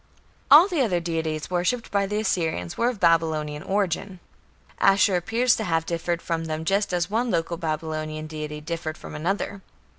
[0.49, 4.19] All the other deities worshipped by the Assyrians were of Babylonian origin.
[4.79, 9.13] Ashur appears to have differed from them just as one local Babylonian deity differed from
[9.13, 9.61] another.